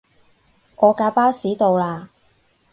[0.77, 2.07] 我架巴士到喇